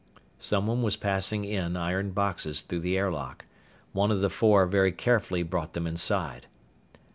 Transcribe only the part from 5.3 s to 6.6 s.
brought them inside.